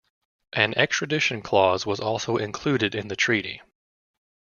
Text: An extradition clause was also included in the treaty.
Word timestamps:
An 0.53 0.75
extradition 0.79 1.43
clause 1.43 1.85
was 1.85 1.99
also 1.99 2.37
included 2.37 2.95
in 2.95 3.07
the 3.07 3.15
treaty. 3.15 3.61